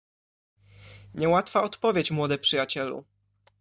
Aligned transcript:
"Nie 1.13 1.29
łatwa 1.29 1.63
odpowiedź, 1.63 2.11
młody 2.11 2.37
przyjacielu!" 2.37 3.03